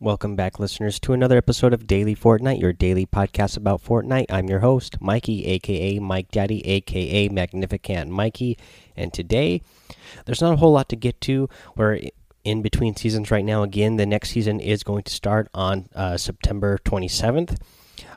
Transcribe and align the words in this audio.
Welcome 0.00 0.36
back, 0.36 0.60
listeners, 0.60 1.00
to 1.00 1.12
another 1.12 1.36
episode 1.36 1.72
of 1.72 1.88
Daily 1.88 2.14
Fortnite, 2.14 2.60
your 2.60 2.72
daily 2.72 3.04
podcast 3.04 3.56
about 3.56 3.82
Fortnite. 3.82 4.26
I'm 4.30 4.48
your 4.48 4.60
host, 4.60 5.00
Mikey, 5.00 5.44
aka 5.46 5.98
Mike 5.98 6.30
Daddy, 6.30 6.64
aka 6.64 7.28
Magnificent 7.30 8.08
Mikey. 8.08 8.56
And 8.96 9.12
today, 9.12 9.60
there's 10.24 10.40
not 10.40 10.52
a 10.52 10.56
whole 10.58 10.70
lot 10.70 10.88
to 10.90 10.96
get 10.96 11.20
to. 11.22 11.48
We're 11.74 11.98
in 12.44 12.62
between 12.62 12.94
seasons 12.94 13.32
right 13.32 13.44
now. 13.44 13.64
Again, 13.64 13.96
the 13.96 14.06
next 14.06 14.30
season 14.30 14.60
is 14.60 14.84
going 14.84 15.02
to 15.02 15.12
start 15.12 15.48
on 15.52 15.88
uh, 15.96 16.16
September 16.16 16.78
27th. 16.84 17.58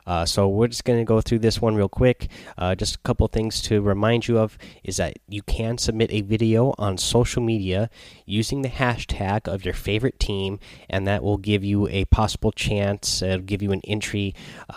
Uh, 0.06 0.24
so 0.24 0.48
we're 0.48 0.68
just 0.68 0.84
going 0.84 0.98
to 0.98 1.04
go 1.04 1.20
through 1.20 1.38
this 1.38 1.60
one 1.60 1.74
real 1.74 1.88
quick. 1.88 2.28
Uh, 2.58 2.74
just 2.74 2.96
a 2.96 2.98
couple 2.98 3.26
things 3.28 3.60
to 3.62 3.80
remind 3.80 4.28
you 4.28 4.38
of 4.38 4.58
is 4.82 4.96
that 4.96 5.18
you 5.28 5.42
can 5.42 5.78
submit 5.78 6.12
a 6.12 6.20
video 6.22 6.74
on 6.78 6.98
social 6.98 7.42
media 7.42 7.88
using 8.26 8.62
the 8.62 8.68
hashtag 8.68 9.46
of 9.46 9.64
your 9.64 9.74
favorite 9.74 10.18
team, 10.18 10.58
and 10.88 11.06
that 11.06 11.22
will 11.22 11.38
give 11.38 11.64
you 11.64 11.88
a 11.88 12.04
possible 12.06 12.52
chance, 12.52 13.22
uh, 13.22 13.38
give 13.44 13.62
you 13.62 13.72
an 13.72 13.80
entry 13.84 14.34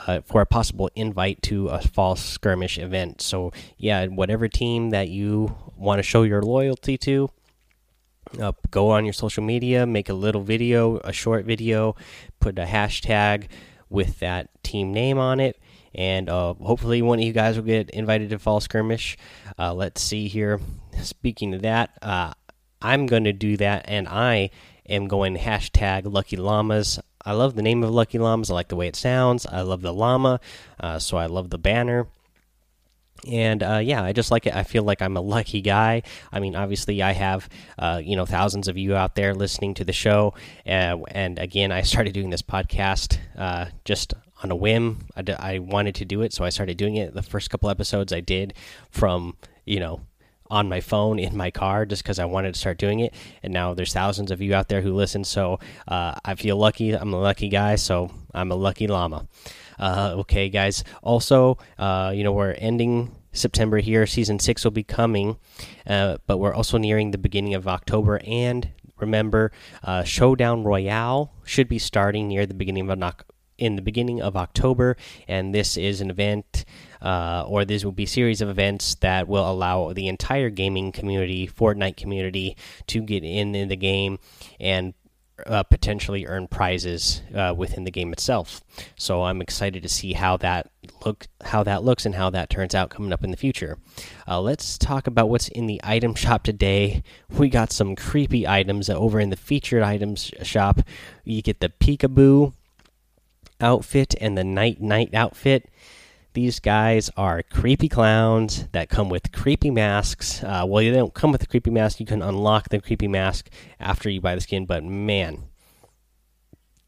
uh, 0.07 0.21
for 0.21 0.41
a 0.41 0.45
possible 0.45 0.89
invite 0.95 1.41
to 1.41 1.67
a 1.69 1.81
fall 1.81 2.15
skirmish 2.15 2.77
event. 2.77 3.21
So 3.21 3.51
yeah, 3.77 4.05
whatever 4.07 4.47
team 4.47 4.91
that 4.91 5.09
you 5.09 5.55
want 5.75 5.99
to 5.99 6.03
show 6.03 6.23
your 6.23 6.41
loyalty 6.41 6.97
to. 6.99 7.31
Uh, 8.39 8.51
go 8.71 8.89
on 8.89 9.05
your 9.05 9.13
social 9.13 9.43
media, 9.43 9.85
make 9.85 10.09
a 10.09 10.13
little 10.13 10.41
video, 10.41 10.97
a 11.03 11.13
short 11.13 11.45
video, 11.45 11.95
put 12.39 12.57
a 12.57 12.65
hashtag 12.65 13.47
with 13.89 14.19
that 14.19 14.49
team 14.63 14.93
name 14.93 15.17
on 15.17 15.39
it. 15.39 15.59
And 15.93 16.29
uh, 16.29 16.53
hopefully, 16.55 17.01
one 17.01 17.19
of 17.19 17.25
you 17.25 17.31
guys 17.31 17.55
will 17.55 17.63
get 17.63 17.89
invited 17.91 18.29
to 18.31 18.39
Fall 18.39 18.59
Skirmish. 18.59 19.17
Uh, 19.57 19.73
let's 19.73 20.01
see 20.01 20.27
here. 20.27 20.59
Speaking 21.01 21.53
of 21.53 21.61
that, 21.61 21.97
uh, 22.01 22.33
I'm 22.81 23.05
going 23.05 23.23
to 23.23 23.33
do 23.33 23.55
that, 23.57 23.85
and 23.87 24.07
I 24.07 24.49
am 24.87 25.07
going 25.07 25.37
hashtag 25.37 26.11
Lucky 26.11 26.35
Llamas. 26.35 26.99
I 27.23 27.31
love 27.31 27.55
the 27.55 27.61
name 27.61 27.81
of 27.81 27.91
Lucky 27.91 28.19
Llamas. 28.19 28.51
I 28.51 28.53
like 28.53 28.67
the 28.67 28.75
way 28.75 28.87
it 28.87 28.95
sounds. 28.95 29.45
I 29.45 29.61
love 29.61 29.81
the 29.81 29.93
llama, 29.93 30.39
uh, 30.79 30.99
so 30.99 31.17
I 31.17 31.25
love 31.25 31.49
the 31.49 31.57
banner 31.57 32.07
and 33.27 33.63
uh, 33.63 33.79
yeah, 33.83 34.03
I 34.03 34.13
just 34.13 34.31
like 34.31 34.45
it. 34.45 34.55
I 34.55 34.63
feel 34.63 34.83
like 34.83 35.01
I'm 35.01 35.17
a 35.17 35.21
lucky 35.21 35.61
guy. 35.61 36.03
I 36.31 36.39
mean, 36.39 36.55
obviously, 36.55 37.01
I 37.01 37.13
have 37.13 37.49
uh, 37.79 38.01
you 38.03 38.15
know 38.15 38.25
thousands 38.25 38.67
of 38.67 38.77
you 38.77 38.95
out 38.95 39.15
there 39.15 39.33
listening 39.33 39.73
to 39.75 39.83
the 39.83 39.93
show, 39.93 40.33
uh, 40.65 40.97
and 41.09 41.39
again, 41.39 41.71
I 41.71 41.81
started 41.81 42.13
doing 42.13 42.29
this 42.29 42.41
podcast 42.41 43.17
uh, 43.37 43.67
just 43.83 44.13
on 44.43 44.51
a 44.51 44.55
whim. 44.55 45.07
I, 45.15 45.23
I 45.39 45.59
wanted 45.59 45.95
to 45.95 46.05
do 46.05 46.21
it, 46.21 46.33
so 46.33 46.43
I 46.43 46.49
started 46.49 46.77
doing 46.77 46.95
it. 46.95 47.13
The 47.13 47.23
first 47.23 47.49
couple 47.49 47.69
episodes 47.69 48.13
I 48.13 48.19
did 48.19 48.53
from 48.91 49.37
you 49.65 49.79
know 49.79 50.01
on 50.49 50.69
my 50.69 50.79
phone 50.79 51.17
in 51.17 51.35
my 51.35 51.49
car 51.49 51.85
just 51.85 52.03
because 52.03 52.19
I 52.19 52.25
wanted 52.25 52.53
to 52.53 52.59
start 52.59 52.77
doing 52.77 52.99
it. 52.99 53.13
And 53.41 53.51
now 53.51 53.73
there's 53.73 53.93
thousands 53.93 54.29
of 54.31 54.41
you 54.41 54.53
out 54.53 54.67
there 54.67 54.81
who 54.81 54.93
listen. 54.93 55.23
So 55.23 55.59
uh, 55.87 56.15
I 56.23 56.35
feel 56.35 56.57
lucky. 56.57 56.91
I'm 56.93 57.13
a 57.13 57.19
lucky 57.19 57.49
guy. 57.49 57.75
So 57.75 58.11
I'm 58.33 58.51
a 58.51 58.55
lucky 58.55 58.87
llama. 58.87 59.27
Uh, 59.79 60.15
okay, 60.17 60.49
guys. 60.49 60.83
Also, 61.01 61.57
uh, 61.77 62.11
you 62.13 62.23
know, 62.23 62.31
we're 62.31 62.53
ending 62.53 63.15
September 63.31 63.79
here. 63.79 64.05
Season 64.05 64.39
six 64.39 64.63
will 64.63 64.71
be 64.71 64.83
coming, 64.83 65.37
uh, 65.85 66.17
but 66.27 66.37
we're 66.37 66.53
also 66.53 66.77
nearing 66.77 67.11
the 67.11 67.17
beginning 67.17 67.53
of 67.53 67.67
October. 67.67 68.21
And 68.25 68.69
remember, 68.97 69.51
uh, 69.83 70.03
Showdown 70.03 70.63
Royale 70.63 71.31
should 71.43 71.67
be 71.67 71.79
starting 71.79 72.27
near 72.27 72.45
the 72.45 72.53
beginning 72.53 72.89
of 72.89 73.13
in 73.57 73.77
the 73.77 73.81
beginning 73.81 74.21
of 74.21 74.35
October, 74.35 74.97
and 75.29 75.55
this 75.55 75.77
is 75.77 76.01
an 76.01 76.09
event. 76.09 76.65
Uh, 77.01 77.45
or 77.47 77.65
this 77.65 77.85
will 77.85 77.91
be 77.91 78.05
a 78.05 78.07
series 78.07 78.41
of 78.41 78.49
events 78.49 78.95
that 78.95 79.27
will 79.27 79.47
allow 79.47 79.93
the 79.93 80.07
entire 80.07 80.49
gaming 80.49 80.91
community, 80.91 81.47
Fortnite 81.47 81.97
community, 81.97 82.57
to 82.87 83.01
get 83.01 83.23
in, 83.23 83.53
in 83.53 83.67
the 83.67 83.75
game 83.75 84.17
and 84.59 84.95
uh, 85.45 85.63
potentially 85.63 86.25
earn 86.25 86.47
prizes 86.47 87.21
uh, 87.33 87.53
within 87.55 87.83
the 87.83 87.91
game 87.91 88.13
itself. 88.13 88.61
So 88.95 89.23
I'm 89.23 89.41
excited 89.41 89.83
to 89.83 89.89
see 89.89 90.13
how 90.13 90.37
that 90.37 90.71
look 91.05 91.27
how 91.43 91.63
that 91.63 91.83
looks 91.83 92.05
and 92.05 92.15
how 92.15 92.29
that 92.29 92.49
turns 92.49 92.73
out 92.73 92.89
coming 92.89 93.13
up 93.13 93.23
in 93.23 93.31
the 93.31 93.37
future. 93.37 93.77
Uh, 94.27 94.41
let's 94.41 94.77
talk 94.77 95.07
about 95.07 95.29
what's 95.29 95.47
in 95.49 95.67
the 95.67 95.81
item 95.83 96.15
shop 96.15 96.43
today. 96.43 97.03
We 97.29 97.49
got 97.49 97.71
some 97.71 97.95
creepy 97.95 98.47
items 98.47 98.89
over 98.89 99.19
in 99.19 99.29
the 99.29 99.35
featured 99.35 99.83
items 99.83 100.31
shop. 100.43 100.81
You 101.23 101.41
get 101.41 101.59
the 101.59 101.69
peekaboo 101.69 102.53
outfit 103.59 104.15
and 104.19 104.37
the 104.37 104.43
Nite 104.43 104.81
Nite 104.81 105.13
outfit. 105.13 105.69
These 106.35 106.59
guys 106.59 107.09
are 107.15 107.43
creepy 107.43 107.87
clowns 107.87 108.67
that 108.73 108.89
come 108.89 109.07
with 109.07 109.31
creepy 109.31 109.71
masks. 109.71 110.43
Uh, 110.43 110.65
well, 110.67 110.83
they 110.83 110.91
don't 110.91 111.13
come 111.13 111.31
with 111.31 111.41
a 111.41 111.47
creepy 111.47 111.71
mask. 111.71 112.01
You 112.01 112.05
can 112.05 112.21
unlock 112.21 112.67
the 112.67 112.81
creepy 112.81 113.07
mask 113.07 113.49
after 113.79 114.09
you 114.09 114.19
buy 114.19 114.35
the 114.35 114.41
skin, 114.41 114.65
but 114.65 114.83
man, 114.83 115.45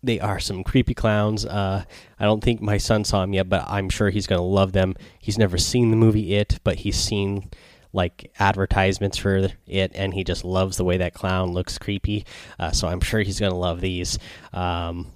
they 0.04 0.20
are 0.20 0.42
some 0.42 0.66
creepy 0.66 0.94
clowns. 0.94 1.46
Uh, 1.46 1.86
I 2.20 2.26
don't 2.26 2.44
think 2.44 2.60
my 2.60 2.78
son 2.78 3.06
saw 3.06 3.22
them 3.22 3.32
yet, 3.32 3.48
but 3.48 3.64
I'm 3.70 3.88
sure 3.88 4.10
he's 4.10 4.28
going 4.28 4.40
to 4.40 4.44
love 4.44 4.74
them. 4.74 4.96
He's 5.18 5.38
never 5.38 5.58
seen 5.58 5.92
the 5.92 5.98
movie 5.98 6.36
It, 6.36 6.60
but 6.66 6.80
he's 6.80 6.98
seen 6.98 7.50
like 7.94 8.34
advertisements 8.40 9.18
for 9.18 9.50
it, 9.66 9.92
and 9.96 10.14
he 10.14 10.26
just 10.26 10.44
loves 10.44 10.76
the 10.76 10.84
way 10.84 10.98
that 10.98 11.14
clown 11.14 11.54
looks 11.54 11.78
creepy. 11.78 12.26
Uh, 12.60 12.72
so 12.72 12.90
I'm 12.90 13.00
sure 13.00 13.22
he's 13.22 13.40
going 13.40 13.54
to 13.54 13.58
love 13.58 13.80
these. 13.80 14.20
Um, 14.52 15.08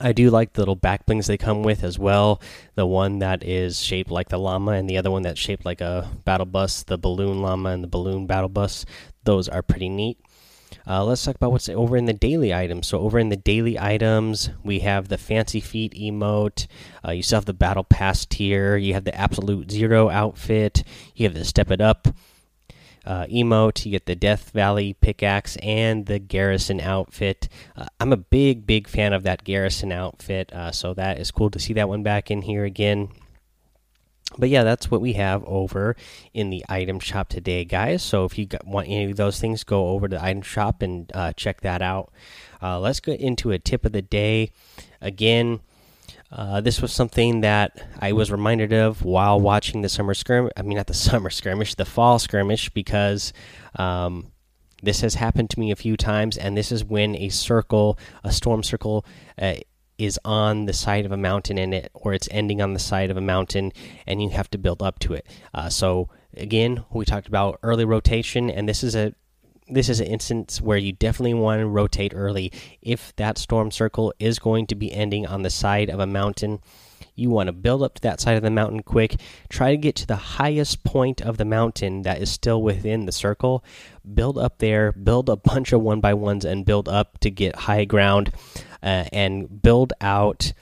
I 0.00 0.12
do 0.12 0.30
like 0.30 0.52
the 0.52 0.60
little 0.60 0.76
back 0.76 1.06
blings 1.06 1.26
they 1.26 1.36
come 1.36 1.62
with 1.62 1.84
as 1.84 1.98
well. 1.98 2.40
The 2.74 2.86
one 2.86 3.18
that 3.18 3.42
is 3.44 3.80
shaped 3.80 4.10
like 4.10 4.28
the 4.28 4.38
llama, 4.38 4.72
and 4.72 4.88
the 4.88 4.98
other 4.98 5.10
one 5.10 5.22
that's 5.22 5.40
shaped 5.40 5.64
like 5.64 5.80
a 5.80 6.08
battle 6.24 6.46
bus, 6.46 6.82
the 6.82 6.98
balloon 6.98 7.42
llama 7.42 7.70
and 7.70 7.82
the 7.82 7.88
balloon 7.88 8.26
battle 8.26 8.48
bus. 8.48 8.86
Those 9.24 9.48
are 9.48 9.62
pretty 9.62 9.88
neat. 9.88 10.18
Uh, 10.86 11.04
let's 11.04 11.22
talk 11.24 11.36
about 11.36 11.52
what's 11.52 11.68
over 11.68 11.96
in 11.96 12.06
the 12.06 12.12
daily 12.12 12.54
items. 12.54 12.86
So, 12.86 13.00
over 13.00 13.18
in 13.18 13.28
the 13.28 13.36
daily 13.36 13.78
items, 13.78 14.50
we 14.64 14.80
have 14.80 15.08
the 15.08 15.18
Fancy 15.18 15.60
Feet 15.60 15.94
emote. 15.94 16.66
Uh, 17.06 17.10
you 17.10 17.22
still 17.22 17.38
have 17.38 17.44
the 17.44 17.52
Battle 17.52 17.84
Pass 17.84 18.24
tier. 18.24 18.76
You 18.76 18.94
have 18.94 19.04
the 19.04 19.14
Absolute 19.14 19.70
Zero 19.70 20.08
outfit. 20.08 20.82
You 21.14 21.26
have 21.26 21.34
the 21.34 21.44
Step 21.44 21.70
It 21.70 21.80
Up 21.80 22.08
uh, 23.10 23.26
emote. 23.26 23.84
You 23.84 23.90
get 23.90 24.06
the 24.06 24.14
Death 24.14 24.50
Valley 24.50 24.94
pickaxe 24.94 25.56
and 25.56 26.06
the 26.06 26.20
Garrison 26.20 26.80
outfit. 26.80 27.48
Uh, 27.76 27.86
I'm 27.98 28.12
a 28.12 28.16
big, 28.16 28.66
big 28.66 28.86
fan 28.86 29.12
of 29.12 29.24
that 29.24 29.42
Garrison 29.42 29.90
outfit, 29.90 30.52
uh, 30.52 30.70
so 30.70 30.94
that 30.94 31.18
is 31.18 31.32
cool 31.32 31.50
to 31.50 31.58
see 31.58 31.72
that 31.72 31.88
one 31.88 32.04
back 32.04 32.30
in 32.30 32.42
here 32.42 32.64
again. 32.64 33.08
But 34.38 34.48
yeah, 34.48 34.62
that's 34.62 34.92
what 34.92 35.00
we 35.00 35.14
have 35.14 35.42
over 35.44 35.96
in 36.32 36.50
the 36.50 36.64
item 36.68 37.00
shop 37.00 37.28
today, 37.28 37.64
guys. 37.64 38.00
So 38.00 38.26
if 38.26 38.38
you 38.38 38.46
got, 38.46 38.64
want 38.64 38.86
any 38.86 39.10
of 39.10 39.16
those 39.16 39.40
things, 39.40 39.64
go 39.64 39.88
over 39.88 40.06
to 40.06 40.16
the 40.16 40.24
item 40.24 40.42
shop 40.42 40.80
and 40.80 41.10
uh, 41.12 41.32
check 41.32 41.62
that 41.62 41.82
out. 41.82 42.12
Uh, 42.62 42.78
let's 42.78 43.00
get 43.00 43.20
into 43.20 43.50
a 43.50 43.58
tip 43.58 43.84
of 43.84 43.90
the 43.90 44.02
day. 44.02 44.52
Again, 45.00 45.58
uh, 46.32 46.60
this 46.60 46.80
was 46.80 46.92
something 46.92 47.40
that 47.40 47.84
I 48.00 48.12
was 48.12 48.30
reminded 48.30 48.72
of 48.72 49.04
while 49.04 49.40
watching 49.40 49.82
the 49.82 49.88
summer 49.88 50.14
skirmish. 50.14 50.52
I 50.56 50.62
mean, 50.62 50.76
not 50.76 50.86
the 50.86 50.94
summer 51.08 51.30
skirmish, 51.30 51.74
the 51.74 51.84
fall 51.84 52.18
skirmish, 52.18 52.70
because 52.70 53.32
um, 53.76 54.30
this 54.82 55.00
has 55.00 55.14
happened 55.14 55.50
to 55.50 55.60
me 55.60 55.70
a 55.70 55.76
few 55.76 55.96
times, 55.96 56.36
and 56.36 56.56
this 56.56 56.70
is 56.70 56.84
when 56.84 57.16
a 57.16 57.28
circle, 57.30 57.98
a 58.22 58.32
storm 58.32 58.62
circle, 58.62 59.04
uh, 59.40 59.54
is 59.98 60.18
on 60.24 60.64
the 60.64 60.72
side 60.72 61.04
of 61.04 61.12
a 61.12 61.16
mountain 61.16 61.58
in 61.58 61.72
it, 61.72 61.90
or 61.92 62.14
it's 62.14 62.28
ending 62.30 62.62
on 62.62 62.72
the 62.72 62.78
side 62.78 63.10
of 63.10 63.16
a 63.16 63.20
mountain, 63.20 63.72
and 64.06 64.22
you 64.22 64.30
have 64.30 64.48
to 64.50 64.58
build 64.58 64.82
up 64.82 64.98
to 65.00 65.12
it. 65.12 65.26
Uh, 65.52 65.68
so 65.68 66.08
again, 66.36 66.84
we 66.90 67.04
talked 67.04 67.28
about 67.28 67.58
early 67.62 67.84
rotation, 67.84 68.50
and 68.50 68.68
this 68.68 68.82
is 68.82 68.94
a 68.94 69.14
this 69.70 69.88
is 69.88 70.00
an 70.00 70.06
instance 70.06 70.60
where 70.60 70.78
you 70.78 70.92
definitely 70.92 71.34
want 71.34 71.60
to 71.60 71.66
rotate 71.66 72.12
early. 72.14 72.52
If 72.82 73.14
that 73.16 73.38
storm 73.38 73.70
circle 73.70 74.12
is 74.18 74.38
going 74.38 74.66
to 74.68 74.74
be 74.74 74.92
ending 74.92 75.26
on 75.26 75.42
the 75.42 75.50
side 75.50 75.88
of 75.90 76.00
a 76.00 76.06
mountain, 76.06 76.60
you 77.14 77.30
want 77.30 77.48
to 77.48 77.52
build 77.52 77.82
up 77.82 77.94
to 77.94 78.02
that 78.02 78.20
side 78.20 78.36
of 78.36 78.42
the 78.42 78.50
mountain 78.50 78.82
quick. 78.82 79.20
Try 79.48 79.72
to 79.72 79.76
get 79.76 79.94
to 79.96 80.06
the 80.06 80.16
highest 80.16 80.84
point 80.84 81.20
of 81.20 81.36
the 81.36 81.44
mountain 81.44 82.02
that 82.02 82.20
is 82.20 82.30
still 82.30 82.62
within 82.62 83.06
the 83.06 83.12
circle. 83.12 83.64
Build 84.14 84.38
up 84.38 84.58
there, 84.58 84.92
build 84.92 85.28
a 85.28 85.36
bunch 85.36 85.72
of 85.72 85.82
one 85.82 86.00
by 86.00 86.14
ones, 86.14 86.44
and 86.44 86.64
build 86.64 86.88
up 86.88 87.18
to 87.20 87.30
get 87.30 87.54
high 87.56 87.84
ground 87.84 88.32
uh, 88.82 89.04
and 89.12 89.62
build 89.62 89.92
out. 90.00 90.52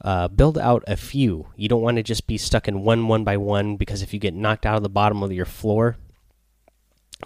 Uh, 0.00 0.28
build 0.28 0.56
out 0.56 0.84
a 0.86 0.96
few. 0.96 1.48
You 1.56 1.68
don't 1.68 1.82
want 1.82 1.96
to 1.96 2.04
just 2.04 2.28
be 2.28 2.38
stuck 2.38 2.68
in 2.68 2.82
one 2.82 3.08
one 3.08 3.24
by 3.24 3.36
one 3.36 3.76
because 3.76 4.00
if 4.00 4.14
you 4.14 4.20
get 4.20 4.32
knocked 4.32 4.64
out 4.64 4.76
of 4.76 4.84
the 4.84 4.88
bottom 4.88 5.24
of 5.24 5.32
your 5.32 5.44
floor, 5.44 5.96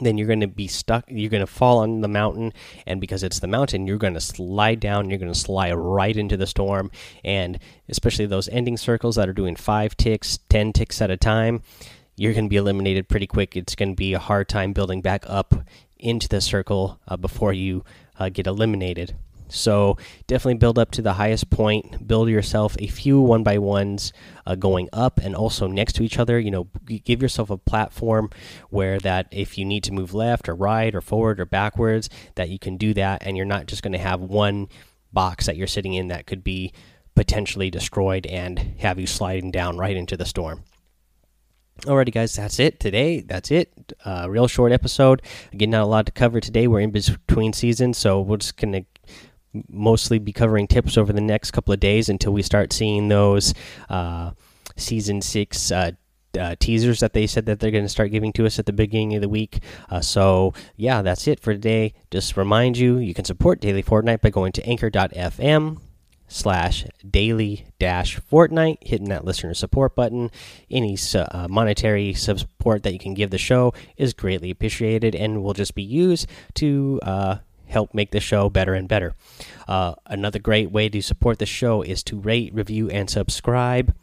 then 0.00 0.16
you're 0.16 0.26
going 0.26 0.40
to 0.40 0.46
be 0.46 0.68
stuck. 0.68 1.04
You're 1.08 1.30
going 1.30 1.42
to 1.44 1.46
fall 1.46 1.78
on 1.78 2.00
the 2.00 2.08
mountain, 2.08 2.52
and 2.86 3.00
because 3.00 3.22
it's 3.22 3.40
the 3.40 3.46
mountain, 3.46 3.86
you're 3.86 3.98
going 3.98 4.14
to 4.14 4.20
slide 4.20 4.80
down. 4.80 5.10
You're 5.10 5.18
going 5.18 5.32
to 5.32 5.38
slide 5.38 5.72
right 5.72 6.16
into 6.16 6.36
the 6.36 6.46
storm, 6.46 6.90
and 7.24 7.58
especially 7.88 8.26
those 8.26 8.48
ending 8.48 8.76
circles 8.76 9.16
that 9.16 9.28
are 9.28 9.34
doing 9.34 9.56
five 9.56 9.96
ticks, 9.96 10.38
ten 10.48 10.72
ticks 10.72 11.02
at 11.02 11.10
a 11.10 11.16
time, 11.16 11.62
you're 12.16 12.32
going 12.32 12.46
to 12.46 12.50
be 12.50 12.56
eliminated 12.56 13.08
pretty 13.08 13.26
quick. 13.26 13.56
It's 13.56 13.74
going 13.74 13.90
to 13.90 13.96
be 13.96 14.14
a 14.14 14.18
hard 14.18 14.48
time 14.48 14.72
building 14.72 15.02
back 15.02 15.24
up 15.26 15.54
into 15.98 16.28
the 16.28 16.40
circle 16.40 17.00
uh, 17.06 17.16
before 17.16 17.52
you 17.52 17.84
uh, 18.18 18.28
get 18.28 18.46
eliminated. 18.46 19.14
So 19.54 19.96
definitely 20.26 20.58
build 20.58 20.78
up 20.78 20.90
to 20.92 21.02
the 21.02 21.14
highest 21.14 21.50
point. 21.50 22.06
Build 22.06 22.28
yourself 22.28 22.76
a 22.78 22.86
few 22.86 23.20
one 23.20 23.42
by 23.42 23.58
ones 23.58 24.12
uh, 24.46 24.54
going 24.54 24.88
up 24.92 25.18
and 25.18 25.34
also 25.34 25.66
next 25.66 25.94
to 25.94 26.02
each 26.02 26.18
other. 26.18 26.38
You 26.38 26.50
know, 26.50 26.68
give 27.04 27.22
yourself 27.22 27.50
a 27.50 27.56
platform 27.56 28.30
where 28.70 28.98
that 29.00 29.28
if 29.30 29.58
you 29.58 29.64
need 29.64 29.84
to 29.84 29.92
move 29.92 30.14
left 30.14 30.48
or 30.48 30.54
right 30.54 30.94
or 30.94 31.00
forward 31.00 31.40
or 31.40 31.46
backwards, 31.46 32.08
that 32.34 32.48
you 32.48 32.58
can 32.58 32.76
do 32.76 32.94
that, 32.94 33.22
and 33.24 33.36
you're 33.36 33.46
not 33.46 33.66
just 33.66 33.82
going 33.82 33.92
to 33.92 33.98
have 33.98 34.20
one 34.20 34.68
box 35.12 35.46
that 35.46 35.56
you're 35.56 35.66
sitting 35.66 35.94
in 35.94 36.08
that 36.08 36.26
could 36.26 36.42
be 36.42 36.72
potentially 37.14 37.70
destroyed 37.70 38.26
and 38.26 38.58
have 38.78 38.98
you 38.98 39.06
sliding 39.06 39.50
down 39.50 39.76
right 39.76 39.96
into 39.96 40.16
the 40.16 40.24
storm. 40.24 40.64
Alrighty, 41.82 42.12
guys, 42.12 42.34
that's 42.34 42.60
it 42.60 42.78
today. 42.78 43.20
That's 43.20 43.50
it. 43.50 43.92
Uh, 44.04 44.26
real 44.30 44.46
short 44.46 44.72
episode. 44.72 45.20
Again, 45.52 45.70
not 45.70 45.82
a 45.82 45.86
lot 45.86 46.06
to 46.06 46.12
cover 46.12 46.38
today. 46.38 46.68
We're 46.68 46.80
in 46.80 46.92
between 46.92 47.52
seasons, 47.52 47.98
so 47.98 48.20
we're 48.20 48.36
just 48.36 48.56
gonna 48.56 48.84
mostly 49.68 50.18
be 50.18 50.32
covering 50.32 50.66
tips 50.66 50.96
over 50.96 51.12
the 51.12 51.20
next 51.20 51.50
couple 51.50 51.72
of 51.74 51.80
days 51.80 52.08
until 52.08 52.32
we 52.32 52.42
start 52.42 52.72
seeing 52.72 53.08
those 53.08 53.54
uh, 53.88 54.30
season 54.76 55.20
six 55.20 55.70
uh, 55.70 55.92
uh, 56.38 56.56
teasers 56.58 57.00
that 57.00 57.12
they 57.12 57.26
said 57.26 57.46
that 57.46 57.60
they're 57.60 57.70
going 57.70 57.84
to 57.84 57.88
start 57.88 58.10
giving 58.10 58.32
to 58.32 58.46
us 58.46 58.58
at 58.58 58.66
the 58.66 58.72
beginning 58.72 59.14
of 59.14 59.20
the 59.20 59.28
week. 59.28 59.60
Uh, 59.90 60.00
so, 60.00 60.54
yeah, 60.76 61.02
that's 61.02 61.28
it 61.28 61.40
for 61.40 61.52
today. 61.52 61.92
Just 62.10 62.36
remind 62.36 62.78
you, 62.78 62.98
you 62.98 63.14
can 63.14 63.24
support 63.24 63.60
Daily 63.60 63.82
Fortnite 63.82 64.20
by 64.20 64.30
going 64.30 64.52
to 64.52 64.66
anchor.fm 64.66 65.78
slash 66.28 66.86
daily 67.08 67.66
dash 67.78 68.18
Fortnite, 68.20 68.78
hitting 68.80 69.10
that 69.10 69.24
listener 69.24 69.52
support 69.54 69.94
button. 69.94 70.30
Any 70.70 70.96
uh, 71.14 71.46
monetary 71.48 72.14
support 72.14 72.82
that 72.84 72.92
you 72.92 72.98
can 72.98 73.14
give 73.14 73.30
the 73.30 73.38
show 73.38 73.74
is 73.96 74.14
greatly 74.14 74.50
appreciated 74.50 75.14
and 75.14 75.42
will 75.42 75.52
just 75.52 75.74
be 75.74 75.82
used 75.82 76.26
to 76.54 76.98
uh, 77.02 77.36
help 77.72 77.94
make 77.94 78.10
the 78.10 78.20
show 78.20 78.48
better 78.48 78.74
and 78.74 78.88
better. 78.88 79.14
Uh, 79.66 79.94
another 80.06 80.38
great 80.38 80.70
way 80.70 80.88
to 80.88 81.00
support 81.00 81.38
the 81.38 81.46
show 81.46 81.82
is 81.82 82.02
to 82.04 82.18
rate, 82.20 82.54
review, 82.54 82.90
and 82.90 83.10
subscribe. 83.10 83.94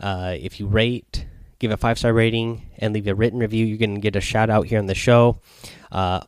Uh, 0.00 0.36
if 0.38 0.58
you 0.58 0.66
rate, 0.66 1.26
give 1.58 1.70
a 1.70 1.76
five 1.76 1.98
star 1.98 2.12
rating, 2.12 2.62
and 2.78 2.94
leave 2.94 3.06
a 3.06 3.14
written 3.14 3.38
review, 3.38 3.66
you 3.66 3.76
can 3.76 4.00
get 4.00 4.16
a 4.16 4.20
shout 4.20 4.48
out 4.48 4.66
here 4.66 4.78
on 4.78 4.86
the 4.86 4.94
show. 4.94 5.40
Uh, 5.90 6.20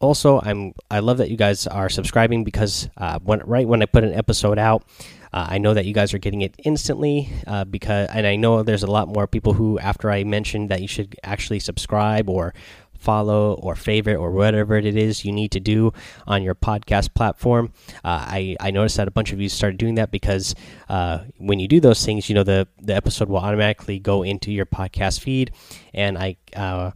also, 0.00 0.40
I'm 0.42 0.74
I 0.90 0.98
love 1.00 1.18
that 1.18 1.30
you 1.30 1.36
guys 1.36 1.66
are 1.66 1.88
subscribing 1.88 2.44
because 2.44 2.88
uh, 2.96 3.18
when 3.20 3.40
right 3.40 3.66
when 3.66 3.82
I 3.82 3.86
put 3.86 4.04
an 4.04 4.12
episode 4.12 4.58
out, 4.58 4.84
uh, 5.32 5.46
I 5.50 5.58
know 5.58 5.74
that 5.74 5.84
you 5.84 5.92
guys 5.92 6.14
are 6.14 6.18
getting 6.18 6.40
it 6.40 6.54
instantly 6.64 7.30
uh, 7.46 7.64
because, 7.64 8.08
and 8.10 8.26
I 8.26 8.36
know 8.36 8.62
there's 8.62 8.82
a 8.82 8.90
lot 8.90 9.08
more 9.08 9.26
people 9.26 9.52
who, 9.52 9.78
after 9.78 10.10
I 10.10 10.24
mentioned 10.24 10.70
that 10.70 10.80
you 10.80 10.88
should 10.88 11.16
actually 11.22 11.60
subscribe 11.60 12.30
or 12.30 12.54
follow 12.98 13.54
or 13.54 13.76
favorite 13.76 14.16
or 14.16 14.30
whatever 14.30 14.76
it 14.76 14.96
is 14.96 15.24
you 15.24 15.32
need 15.32 15.50
to 15.52 15.60
do 15.60 15.92
on 16.26 16.42
your 16.42 16.54
podcast 16.54 17.14
platform. 17.14 17.72
Uh, 18.04 18.24
I 18.26 18.56
I 18.60 18.70
noticed 18.70 18.96
that 18.96 19.08
a 19.08 19.10
bunch 19.10 19.32
of 19.32 19.40
you 19.40 19.48
started 19.48 19.78
doing 19.78 19.96
that 19.96 20.10
because 20.10 20.54
uh, 20.88 21.20
when 21.38 21.58
you 21.58 21.68
do 21.68 21.80
those 21.80 22.04
things, 22.04 22.28
you 22.28 22.34
know 22.34 22.44
the 22.44 22.68
the 22.80 22.94
episode 22.94 23.28
will 23.28 23.38
automatically 23.38 23.98
go 23.98 24.22
into 24.22 24.52
your 24.52 24.66
podcast 24.66 25.20
feed, 25.20 25.52
and 25.94 26.18
I. 26.18 26.36
Uh, 26.54 26.92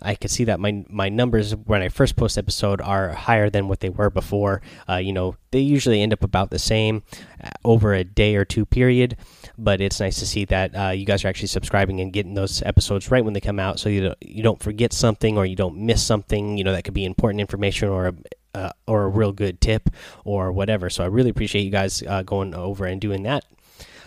I 0.00 0.14
can 0.14 0.28
see 0.30 0.44
that 0.44 0.58
my 0.58 0.84
my 0.88 1.08
numbers 1.08 1.54
when 1.54 1.82
I 1.82 1.88
first 1.88 2.16
post 2.16 2.38
episode 2.38 2.80
are 2.80 3.10
higher 3.10 3.50
than 3.50 3.68
what 3.68 3.80
they 3.80 3.90
were 3.90 4.10
before. 4.10 4.62
Uh, 4.88 4.96
you 4.96 5.12
know, 5.12 5.36
they 5.50 5.60
usually 5.60 6.00
end 6.00 6.12
up 6.12 6.24
about 6.24 6.50
the 6.50 6.58
same 6.58 7.02
uh, 7.42 7.50
over 7.64 7.92
a 7.92 8.04
day 8.04 8.36
or 8.36 8.44
two 8.44 8.64
period, 8.64 9.16
but 9.58 9.80
it's 9.80 10.00
nice 10.00 10.18
to 10.20 10.26
see 10.26 10.44
that 10.46 10.74
uh, 10.74 10.90
you 10.90 11.04
guys 11.04 11.24
are 11.24 11.28
actually 11.28 11.48
subscribing 11.48 12.00
and 12.00 12.12
getting 12.12 12.34
those 12.34 12.62
episodes 12.62 13.10
right 13.10 13.24
when 13.24 13.34
they 13.34 13.40
come 13.40 13.60
out, 13.60 13.78
so 13.78 13.88
you 13.88 14.00
don't, 14.00 14.18
you 14.22 14.42
don't 14.42 14.62
forget 14.62 14.92
something 14.92 15.36
or 15.36 15.44
you 15.44 15.56
don't 15.56 15.76
miss 15.76 16.02
something. 16.02 16.56
You 16.56 16.64
know, 16.64 16.72
that 16.72 16.84
could 16.84 16.94
be 16.94 17.04
important 17.04 17.40
information 17.40 17.88
or 17.88 18.08
a 18.08 18.14
uh, 18.54 18.70
or 18.86 19.04
a 19.04 19.08
real 19.08 19.32
good 19.32 19.60
tip 19.60 19.90
or 20.24 20.52
whatever. 20.52 20.90
So 20.90 21.04
I 21.04 21.06
really 21.06 21.30
appreciate 21.30 21.62
you 21.62 21.70
guys 21.70 22.02
uh, 22.02 22.22
going 22.22 22.54
over 22.54 22.86
and 22.86 23.00
doing 23.00 23.22
that. 23.24 23.44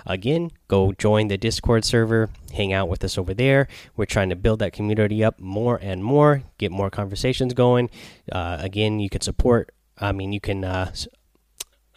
Again, 0.06 0.52
go 0.68 0.92
join 0.92 1.28
the 1.28 1.38
Discord 1.38 1.84
server, 1.84 2.30
hang 2.54 2.74
out 2.74 2.90
with 2.90 3.04
us 3.04 3.18
over 3.18 3.34
there. 3.34 3.68
We're 3.96 4.06
trying 4.06 4.30
to 4.30 4.36
build 4.36 4.60
that 4.60 4.74
community 4.74 5.24
up 5.24 5.40
more 5.40 5.80
and 5.82 6.04
more, 6.04 6.44
get 6.58 6.72
more 6.72 6.90
conversations 6.90 7.54
going. 7.54 7.90
Uh, 8.32 8.58
again, 8.60 9.00
you 9.00 9.10
can 9.10 9.22
support, 9.22 9.74
I 10.00 10.12
mean, 10.12 10.32
you 10.32 10.40
can 10.40 10.64
uh, 10.64 10.92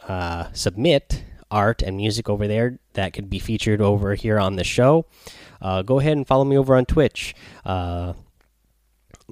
uh, 0.07 0.47
submit 0.53 1.25
art 1.51 1.83
and 1.83 1.97
music 1.97 2.29
over 2.29 2.47
there 2.47 2.79
that 2.95 3.13
could 3.13 3.31
be 3.31 3.39
featured 3.39 3.81
over 3.81 4.15
here 4.15 4.39
on 4.39 4.57
the 4.57 4.65
show. 4.65 5.07
Uh, 5.61 5.83
go 5.83 5.99
ahead 5.99 6.17
and 6.17 6.27
follow 6.27 6.45
me 6.45 6.57
over 6.57 6.77
on 6.77 6.87
Twitch. 6.87 7.35
Uh, 7.65 8.15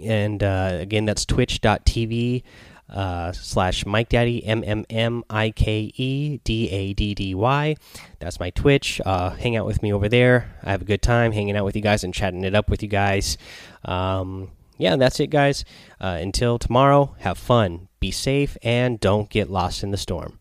and 0.02 0.42
uh, 0.42 0.70
again, 0.72 1.04
that's 1.04 1.24
twitch.tv 1.24 2.42
uh, 2.88 3.32
slash 3.32 3.84
Mike 3.84 4.08
Daddy 4.08 4.44
M 4.44 4.62
M 4.64 4.84
M 4.90 5.24
I 5.28 5.50
K 5.50 5.92
E 5.96 6.40
D 6.44 6.70
A 6.70 6.92
D 6.92 7.14
D 7.14 7.34
Y. 7.34 7.76
That's 8.18 8.40
my 8.40 8.50
Twitch. 8.50 9.00
Uh, 9.04 9.30
hang 9.30 9.56
out 9.56 9.66
with 9.66 9.82
me 9.82 9.92
over 9.92 10.08
there. 10.08 10.56
I 10.62 10.70
have 10.70 10.82
a 10.82 10.86
good 10.86 11.02
time 11.02 11.32
hanging 11.32 11.56
out 11.56 11.64
with 11.64 11.76
you 11.76 11.82
guys 11.82 12.04
and 12.04 12.14
chatting 12.14 12.44
it 12.44 12.54
up 12.54 12.70
with 12.70 12.82
you 12.82 12.88
guys. 12.88 13.38
Um, 13.84 14.50
yeah, 14.78 14.96
that's 14.96 15.20
it, 15.20 15.30
guys. 15.30 15.64
Uh, 16.00 16.18
until 16.20 16.58
tomorrow, 16.58 17.14
have 17.20 17.38
fun, 17.38 17.88
be 17.98 18.10
safe, 18.10 18.56
and 18.62 19.00
don't 19.00 19.30
get 19.30 19.50
lost 19.50 19.82
in 19.82 19.90
the 19.90 19.96
storm. 19.96 20.38